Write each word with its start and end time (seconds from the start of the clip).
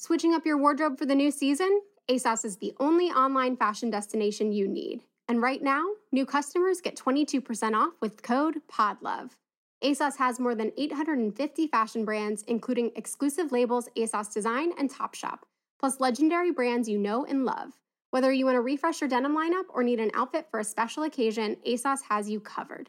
Switching 0.00 0.32
up 0.32 0.46
your 0.46 0.56
wardrobe 0.56 0.96
for 0.96 1.06
the 1.06 1.14
new 1.16 1.28
season? 1.28 1.80
ASOS 2.08 2.44
is 2.44 2.58
the 2.58 2.72
only 2.78 3.06
online 3.06 3.56
fashion 3.56 3.90
destination 3.90 4.52
you 4.52 4.68
need. 4.68 5.00
And 5.26 5.42
right 5.42 5.60
now, 5.60 5.84
new 6.12 6.24
customers 6.24 6.80
get 6.80 6.96
22% 6.96 7.74
off 7.74 7.94
with 8.00 8.22
code 8.22 8.60
PODLOVE. 8.70 9.32
ASOS 9.82 10.16
has 10.18 10.38
more 10.38 10.54
than 10.54 10.70
850 10.78 11.66
fashion 11.66 12.04
brands, 12.04 12.44
including 12.44 12.92
exclusive 12.94 13.50
labels 13.50 13.88
ASOS 13.96 14.32
Design 14.32 14.70
and 14.78 14.88
Topshop, 14.88 15.40
plus 15.80 15.98
legendary 15.98 16.52
brands 16.52 16.88
you 16.88 16.96
know 16.96 17.24
and 17.24 17.44
love. 17.44 17.72
Whether 18.12 18.32
you 18.32 18.44
want 18.44 18.54
to 18.54 18.60
refresh 18.60 19.00
your 19.00 19.10
denim 19.10 19.36
lineup 19.36 19.64
or 19.68 19.82
need 19.82 19.98
an 19.98 20.12
outfit 20.14 20.46
for 20.48 20.60
a 20.60 20.64
special 20.64 21.02
occasion, 21.02 21.56
ASOS 21.66 22.02
has 22.08 22.30
you 22.30 22.38
covered. 22.38 22.88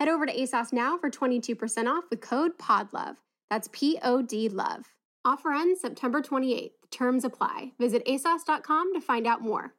Head 0.00 0.08
over 0.08 0.26
to 0.26 0.36
ASOS 0.36 0.72
now 0.72 0.98
for 0.98 1.08
22% 1.08 1.86
off 1.86 2.06
with 2.10 2.20
code 2.20 2.58
PODLOVE. 2.58 3.14
That's 3.48 3.68
P 3.70 4.00
O 4.02 4.22
D 4.22 4.48
LOVE. 4.48 4.97
Offer 5.28 5.52
ends 5.52 5.82
September 5.82 6.22
28th. 6.22 6.70
Terms 6.90 7.22
apply. 7.22 7.72
Visit 7.78 8.02
ASOS.com 8.06 8.94
to 8.94 9.00
find 9.02 9.26
out 9.26 9.42
more. 9.42 9.74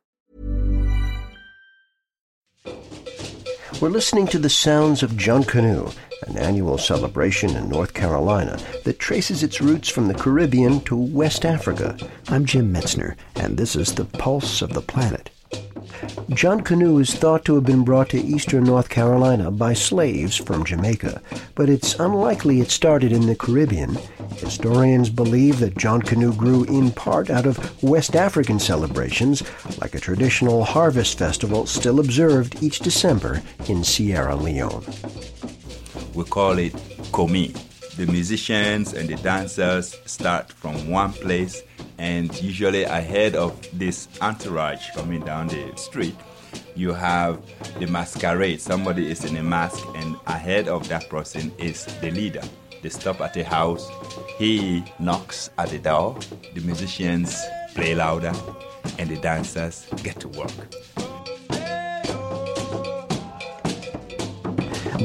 We're 3.81 3.89
listening 3.89 4.27
to 4.27 4.37
the 4.37 4.47
sounds 4.47 5.01
of 5.01 5.13
Junkanoo, 5.13 5.95
an 6.27 6.37
annual 6.37 6.77
celebration 6.77 7.55
in 7.55 7.67
North 7.67 7.95
Carolina 7.95 8.59
that 8.83 8.99
traces 8.99 9.41
its 9.41 9.59
roots 9.59 9.89
from 9.89 10.07
the 10.07 10.13
Caribbean 10.13 10.81
to 10.81 10.95
West 10.95 11.43
Africa. 11.45 11.97
I'm 12.27 12.45
Jim 12.45 12.71
Metzner, 12.71 13.15
and 13.35 13.57
this 13.57 13.75
is 13.75 13.95
the 13.95 14.05
Pulse 14.05 14.61
of 14.61 14.73
the 14.73 14.83
Planet. 14.83 15.31
Junkanoo 16.29 17.01
is 17.01 17.15
thought 17.15 17.43
to 17.45 17.55
have 17.55 17.65
been 17.65 17.83
brought 17.83 18.09
to 18.09 18.21
eastern 18.21 18.63
North 18.65 18.87
Carolina 18.87 19.49
by 19.49 19.73
slaves 19.73 20.37
from 20.37 20.63
Jamaica, 20.63 21.23
but 21.55 21.69
it's 21.69 21.95
unlikely 21.95 22.61
it 22.61 22.69
started 22.69 23.11
in 23.11 23.25
the 23.25 23.35
Caribbean. 23.35 23.97
Historians 24.35 25.09
believe 25.09 25.57
that 25.57 25.75
John 25.75 26.03
Canoe 26.03 26.33
grew 26.33 26.65
in 26.65 26.91
part 26.91 27.31
out 27.31 27.47
of 27.47 27.81
West 27.81 28.15
African 28.15 28.59
celebrations, 28.59 29.41
like 29.81 29.95
a 29.95 29.99
traditional 29.99 30.63
harvest 30.63 31.17
festival 31.17 31.65
still 31.65 31.99
observed 31.99 32.61
each 32.61 32.77
December 32.77 33.41
in 33.67 33.83
Sierra 33.83 34.35
Leone. 34.35 34.85
We 36.13 36.25
call 36.25 36.59
it 36.59 36.73
Komi. 37.11 37.57
The 37.95 38.05
musicians 38.05 38.93
and 38.93 39.09
the 39.09 39.15
dancers 39.15 39.95
start 40.05 40.53
from 40.53 40.91
one 40.91 41.11
place 41.11 41.63
and 41.99 42.41
usually 42.41 42.83
ahead 42.83 43.35
of 43.35 43.53
this 43.77 44.07
entourage 44.21 44.89
coming 44.95 45.19
down 45.19 45.47
the 45.49 45.75
street, 45.75 46.15
you 46.75 46.93
have 46.93 47.41
the 47.79 47.85
masquerade. 47.85 48.61
Somebody 48.61 49.11
is 49.11 49.25
in 49.25 49.35
a 49.35 49.43
mask, 49.43 49.85
and 49.95 50.15
ahead 50.25 50.67
of 50.67 50.87
that 50.87 51.09
person 51.09 51.51
is 51.57 51.85
the 52.01 52.09
leader. 52.09 52.41
They 52.81 52.89
stop 52.89 53.19
at 53.19 53.35
a 53.35 53.43
house, 53.43 53.89
he 54.37 54.83
knocks 54.99 55.49
at 55.57 55.69
the 55.69 55.79
door, 55.79 56.17
the 56.55 56.61
musicians 56.61 57.37
play 57.75 57.93
louder, 57.93 58.33
and 58.97 59.09
the 59.09 59.17
dancers 59.17 59.85
get 60.01 60.19
to 60.21 60.29
work. 60.29 61.08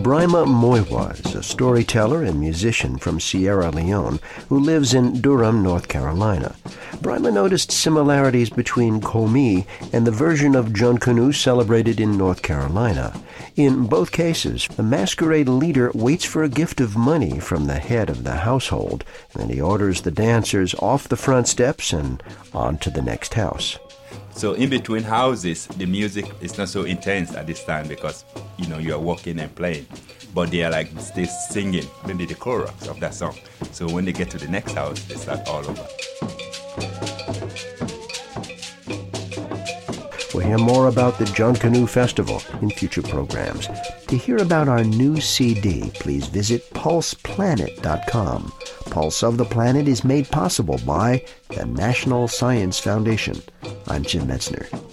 Brima 0.02 0.44
Moiwa 0.44 1.24
is 1.24 1.36
a 1.36 1.42
storyteller 1.42 2.24
and 2.24 2.40
musician 2.40 2.98
from 2.98 3.20
Sierra 3.20 3.70
Leone 3.70 4.18
who 4.48 4.58
lives 4.58 4.92
in 4.92 5.20
Durham, 5.20 5.62
North 5.62 5.86
Carolina. 5.86 6.56
Brima 6.96 7.32
noticed 7.32 7.70
similarities 7.70 8.50
between 8.50 9.00
Komi 9.00 9.66
and 9.92 10.04
the 10.04 10.10
version 10.10 10.56
of 10.56 10.70
Junkanoo 10.70 11.32
celebrated 11.32 12.00
in 12.00 12.18
North 12.18 12.42
Carolina. 12.42 13.18
In 13.54 13.86
both 13.86 14.10
cases, 14.10 14.66
the 14.76 14.82
masquerade 14.82 15.48
leader 15.48 15.92
waits 15.94 16.24
for 16.24 16.42
a 16.42 16.48
gift 16.48 16.80
of 16.80 16.96
money 16.96 17.38
from 17.38 17.66
the 17.66 17.78
head 17.78 18.10
of 18.10 18.24
the 18.24 18.38
household, 18.38 19.04
and 19.32 19.42
then 19.42 19.50
he 19.54 19.60
orders 19.60 20.00
the 20.00 20.10
dancers 20.10 20.74
off 20.80 21.08
the 21.08 21.16
front 21.16 21.46
steps 21.46 21.92
and 21.92 22.20
on 22.52 22.78
to 22.78 22.90
the 22.90 23.02
next 23.02 23.34
house. 23.34 23.78
So 24.32 24.54
in 24.54 24.70
between 24.70 25.04
houses, 25.04 25.68
the 25.68 25.86
music 25.86 26.26
is 26.40 26.58
not 26.58 26.68
so 26.68 26.82
intense 26.82 27.32
at 27.34 27.46
this 27.46 27.62
time 27.64 27.86
because 27.86 28.24
you 28.58 28.66
know 28.66 28.78
you 28.78 28.94
are 28.94 29.00
walking 29.00 29.38
and 29.40 29.54
playing, 29.54 29.86
but 30.34 30.50
they 30.50 30.64
are 30.64 30.70
like 30.70 30.88
still 30.98 31.26
singing 31.26 31.86
maybe 32.06 32.26
the 32.26 32.34
chorus 32.34 32.88
of 32.88 33.00
that 33.00 33.14
song. 33.14 33.36
So 33.72 33.88
when 33.88 34.04
they 34.04 34.12
get 34.12 34.30
to 34.30 34.38
the 34.38 34.48
next 34.48 34.72
house, 34.72 35.02
they 35.04 35.16
start 35.16 35.46
all 35.48 35.64
over. 35.66 35.86
We'll 40.34 40.46
hear 40.46 40.58
more 40.58 40.88
about 40.88 41.18
the 41.18 41.26
John 41.26 41.54
Junkanoo 41.54 41.88
Festival 41.88 42.42
in 42.60 42.70
future 42.70 43.02
programs. 43.02 43.68
To 44.08 44.16
hear 44.16 44.38
about 44.38 44.68
our 44.68 44.82
new 44.82 45.20
CD, 45.20 45.90
please 45.94 46.26
visit 46.26 46.68
pulseplanet.com. 46.70 48.52
Pulse 48.90 49.22
of 49.22 49.36
the 49.36 49.44
Planet 49.44 49.86
is 49.86 50.02
made 50.04 50.28
possible 50.28 50.80
by 50.84 51.24
the 51.50 51.64
National 51.66 52.26
Science 52.26 52.80
Foundation. 52.80 53.40
I'm 53.86 54.02
Jim 54.02 54.26
Metzner. 54.26 54.83